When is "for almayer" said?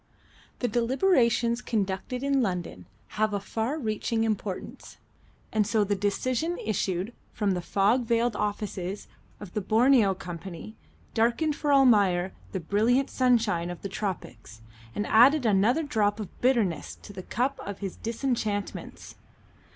11.55-12.33